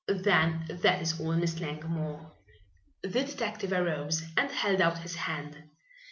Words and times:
"Then 0.07 0.65
that 0.67 1.03
is 1.03 1.19
all, 1.21 1.33
Miss 1.35 1.59
Langmore." 1.59 2.31
The 3.03 3.09
detective 3.23 3.71
arose 3.71 4.23
and 4.35 4.49
held 4.49 4.81
out 4.81 4.97
his 4.97 5.13
hand. 5.13 5.57